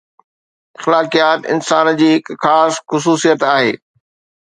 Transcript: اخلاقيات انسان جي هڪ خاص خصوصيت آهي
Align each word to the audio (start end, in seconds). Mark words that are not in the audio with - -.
اخلاقيات 0.79 1.39
انسان 1.53 1.87
جي 2.01 2.09
هڪ 2.17 2.25
خاص 2.43 2.73
خصوصيت 2.91 3.41
آهي 3.55 3.71